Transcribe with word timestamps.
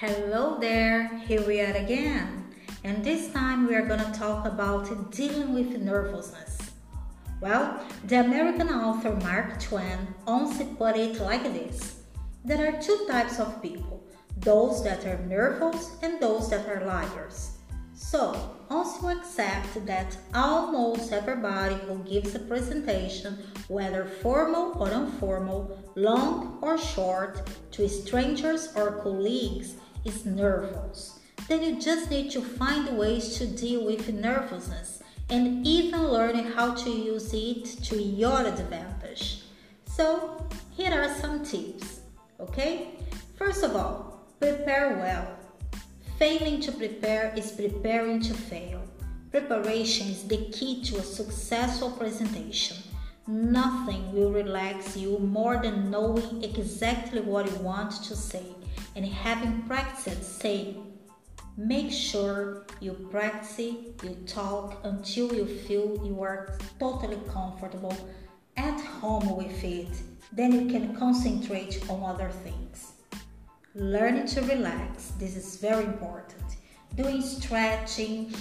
Hello 0.00 0.56
there, 0.58 1.08
here 1.26 1.46
we 1.46 1.60
are 1.60 1.74
again. 1.74 2.46
And 2.84 3.04
this 3.04 3.30
time 3.34 3.66
we 3.66 3.74
are 3.74 3.84
going 3.84 4.00
to 4.00 4.18
talk 4.18 4.46
about 4.46 5.12
dealing 5.12 5.52
with 5.52 5.78
nervousness. 5.78 6.70
Well, 7.42 7.84
the 8.06 8.20
American 8.20 8.70
author 8.70 9.14
Mark 9.16 9.60
Twain 9.60 9.98
once 10.26 10.56
put 10.78 10.96
it 10.96 11.20
like 11.20 11.42
this 11.42 12.00
There 12.46 12.66
are 12.66 12.80
two 12.80 13.04
types 13.10 13.38
of 13.38 13.60
people 13.60 14.02
those 14.38 14.82
that 14.84 15.04
are 15.04 15.18
nervous 15.26 15.90
and 16.00 16.18
those 16.18 16.48
that 16.48 16.66
are 16.66 16.86
liars. 16.86 17.58
So, 17.92 18.56
also 18.70 19.08
accept 19.08 19.84
that 19.84 20.16
almost 20.32 21.12
everybody 21.12 21.74
who 21.74 21.98
gives 22.04 22.34
a 22.34 22.38
presentation, 22.38 23.36
whether 23.68 24.06
formal 24.06 24.72
or 24.80 24.90
informal, 24.90 25.78
long 25.94 26.58
or 26.62 26.78
short, 26.78 27.50
to 27.72 27.86
strangers 27.86 28.72
or 28.74 28.92
colleagues, 29.02 29.74
is 30.04 30.24
nervous. 30.24 31.20
Then 31.48 31.62
you 31.62 31.80
just 31.80 32.10
need 32.10 32.30
to 32.32 32.40
find 32.40 32.96
ways 32.96 33.36
to 33.38 33.46
deal 33.46 33.84
with 33.84 34.12
nervousness 34.12 35.02
and 35.28 35.66
even 35.66 36.08
learn 36.08 36.36
how 36.52 36.74
to 36.74 36.90
use 36.90 37.32
it 37.32 37.64
to 37.84 38.00
your 38.00 38.46
advantage. 38.46 39.42
So, 39.84 40.46
here 40.70 40.92
are 40.92 41.14
some 41.14 41.44
tips, 41.44 42.00
okay? 42.38 42.90
First 43.36 43.62
of 43.62 43.76
all, 43.76 44.26
prepare 44.40 44.98
well. 44.98 45.36
Failing 46.18 46.60
to 46.60 46.72
prepare 46.72 47.32
is 47.36 47.52
preparing 47.52 48.20
to 48.22 48.34
fail. 48.34 48.82
Preparation 49.30 50.08
is 50.08 50.26
the 50.26 50.48
key 50.52 50.82
to 50.84 50.98
a 50.98 51.02
successful 51.02 51.90
presentation. 51.92 52.76
Nothing 53.26 54.12
will 54.12 54.32
relax 54.32 54.96
you 54.96 55.18
more 55.18 55.58
than 55.62 55.90
knowing 55.90 56.42
exactly 56.42 57.20
what 57.20 57.46
you 57.50 57.58
want 57.58 57.92
to 57.92 58.16
say 58.16 58.44
and 58.96 59.06
having 59.06 59.62
practiced 59.62 60.40
say 60.40 60.76
Make 61.56 61.92
sure 61.92 62.64
you 62.80 62.92
practice, 63.10 63.58
you 63.58 64.16
talk 64.26 64.80
until 64.84 65.34
you 65.34 65.44
feel 65.44 66.00
you 66.02 66.22
are 66.22 66.56
totally 66.78 67.18
comfortable 67.28 67.94
at 68.56 68.80
home 68.80 69.36
with 69.36 69.62
it. 69.62 69.90
Then 70.32 70.52
you 70.52 70.70
can 70.70 70.96
concentrate 70.96 71.84
on 71.90 72.02
other 72.02 72.30
things. 72.30 72.92
Learning 73.74 74.26
to 74.28 74.40
relax, 74.42 75.08
this 75.18 75.36
is 75.36 75.56
very 75.56 75.84
important. 75.84 76.56
Doing 76.96 77.20
stretching 77.20 78.32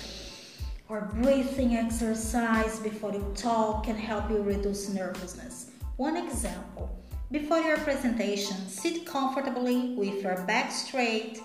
or 0.88 1.12
breathing 1.14 1.76
exercise 1.76 2.80
before 2.80 3.12
you 3.12 3.34
talk 3.36 3.84
can 3.84 3.98
help 3.98 4.30
you 4.30 4.42
reduce 4.42 4.88
nervousness. 4.90 5.72
One 5.98 6.16
example 6.16 6.90
before 7.32 7.60
your 7.60 7.78
presentation, 7.78 8.58
sit 8.68 9.06
comfortably 9.06 9.94
with 9.96 10.24
your 10.24 10.44
back 10.46 10.72
straight, 10.72 11.40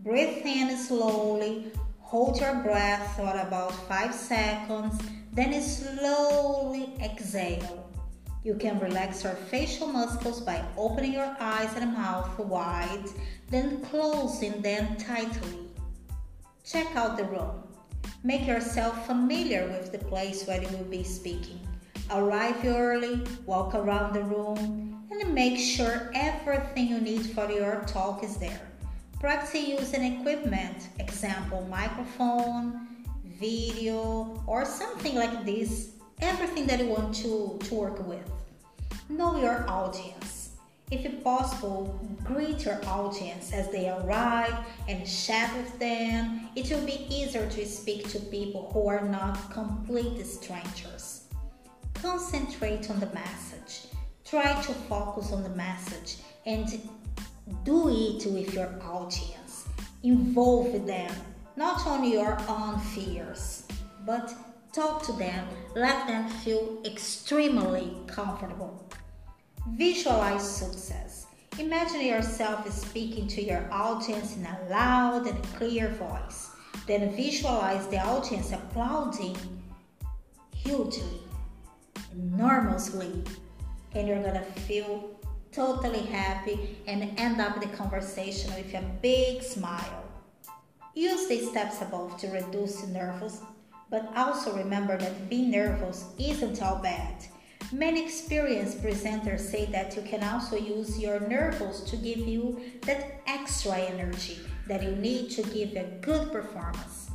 breathe 0.00 0.44
in 0.44 0.76
slowly, 0.76 1.72
hold 2.00 2.38
your 2.40 2.56
breath 2.56 3.16
for 3.16 3.30
about 3.30 3.72
5 3.88 4.14
seconds, 4.14 5.00
then 5.32 5.60
slowly 5.62 6.92
exhale. 7.02 7.90
You 8.42 8.54
can 8.54 8.78
relax 8.80 9.24
your 9.24 9.34
facial 9.34 9.86
muscles 9.86 10.40
by 10.40 10.64
opening 10.76 11.12
your 11.12 11.36
eyes 11.40 11.74
and 11.76 11.92
mouth 11.92 12.38
wide, 12.38 13.04
then 13.48 13.82
closing 13.82 14.60
them 14.62 14.96
tightly. 14.96 15.68
Check 16.64 16.94
out 16.96 17.16
the 17.16 17.24
room. 17.24 17.62
Make 18.24 18.46
yourself 18.46 19.06
familiar 19.06 19.66
with 19.68 19.92
the 19.92 19.98
place 19.98 20.46
where 20.46 20.62
you 20.62 20.68
will 20.68 20.84
be 20.84 21.02
speaking. 21.02 21.60
Arrive 22.10 22.64
early, 22.64 23.22
walk 23.46 23.74
around 23.74 24.14
the 24.14 24.24
room, 24.24 24.99
make 25.26 25.58
sure 25.58 26.10
everything 26.14 26.88
you 26.88 27.00
need 27.00 27.26
for 27.26 27.50
your 27.50 27.84
talk 27.86 28.24
is 28.24 28.36
there. 28.36 28.60
Practice 29.20 29.68
using 29.68 30.20
equipment, 30.20 30.88
example 30.98 31.66
microphone, 31.70 32.86
video, 33.38 34.42
or 34.46 34.64
something 34.64 35.14
like 35.14 35.44
this, 35.44 35.90
everything 36.20 36.66
that 36.66 36.78
you 36.80 36.86
want 36.86 37.14
to, 37.16 37.58
to 37.64 37.74
work 37.74 38.06
with. 38.06 38.30
Know 39.08 39.40
your 39.40 39.68
audience. 39.68 40.50
If 40.90 41.22
possible, 41.22 42.00
greet 42.24 42.64
your 42.64 42.80
audience 42.86 43.52
as 43.52 43.70
they 43.70 43.88
arrive 43.88 44.54
and 44.88 45.06
chat 45.06 45.54
with 45.56 45.78
them. 45.78 46.48
It 46.56 46.68
will 46.70 46.84
be 46.84 47.06
easier 47.08 47.48
to 47.48 47.66
speak 47.66 48.08
to 48.08 48.18
people 48.18 48.70
who 48.72 48.88
are 48.88 49.06
not 49.06 49.52
complete 49.52 50.24
strangers. 50.26 51.28
Concentrate 51.94 52.90
on 52.90 52.98
the 52.98 53.10
message. 53.14 53.89
Try 54.30 54.62
to 54.62 54.72
focus 54.88 55.32
on 55.32 55.42
the 55.42 55.48
message 55.48 56.18
and 56.46 56.68
do 57.64 57.88
it 57.88 58.24
with 58.26 58.54
your 58.54 58.72
audience. 58.80 59.66
Involve 60.04 60.86
them, 60.86 61.12
not 61.56 61.84
only 61.84 62.12
your 62.12 62.38
own 62.48 62.78
fears, 62.78 63.64
but 64.06 64.32
talk 64.72 65.02
to 65.06 65.12
them, 65.14 65.48
let 65.74 66.06
them 66.06 66.28
feel 66.28 66.78
extremely 66.84 67.92
comfortable. 68.06 68.88
Visualize 69.70 70.48
success. 70.48 71.26
Imagine 71.58 72.06
yourself 72.06 72.70
speaking 72.72 73.26
to 73.26 73.42
your 73.42 73.68
audience 73.72 74.36
in 74.36 74.46
a 74.46 74.58
loud 74.70 75.26
and 75.26 75.42
clear 75.54 75.88
voice. 75.88 76.50
Then 76.86 77.16
visualize 77.16 77.88
the 77.88 77.98
audience 77.98 78.52
applauding 78.52 79.36
hugely, 80.54 81.18
enormously, 82.12 83.24
and 83.94 84.06
you're 84.06 84.22
gonna 84.22 84.44
feel 84.66 85.20
totally 85.52 86.00
happy 86.00 86.78
and 86.86 87.18
end 87.18 87.40
up 87.40 87.60
the 87.60 87.66
conversation 87.68 88.52
with 88.54 88.72
a 88.74 88.82
big 89.02 89.42
smile. 89.42 90.04
Use 90.94 91.28
the 91.28 91.38
steps 91.40 91.82
above 91.82 92.18
to 92.18 92.28
reduce 92.28 92.86
nervous, 92.88 93.40
but 93.90 94.10
also 94.16 94.56
remember 94.56 94.96
that 94.96 95.28
being 95.28 95.50
nervous 95.50 96.04
isn't 96.18 96.62
all 96.62 96.76
bad. 96.82 97.24
Many 97.72 98.02
experienced 98.04 98.82
presenters 98.82 99.40
say 99.40 99.66
that 99.66 99.94
you 99.94 100.02
can 100.02 100.24
also 100.24 100.56
use 100.56 100.98
your 100.98 101.20
nervous 101.20 101.80
to 101.82 101.96
give 101.96 102.18
you 102.18 102.60
that 102.82 103.20
extra 103.26 103.76
energy 103.76 104.38
that 104.66 104.82
you 104.82 104.90
need 104.96 105.30
to 105.30 105.42
give 105.42 105.76
a 105.76 105.98
good 106.00 106.32
performance. 106.32 107.10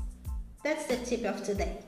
That's 0.64 0.86
the 0.86 0.98
tip 0.98 1.26
of 1.26 1.44
today. 1.44 1.80